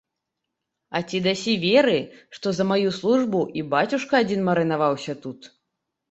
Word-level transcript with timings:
А 0.99 0.99
ці 1.09 1.17
дасі 1.25 1.51
веры, 1.65 1.97
што 2.37 2.53
за 2.59 2.65
маю 2.71 2.89
службу 2.99 3.41
і 3.61 3.63
бацюшка 3.73 4.15
адзін 4.25 4.41
марынаваўся 4.49 5.13
тут? 5.27 5.39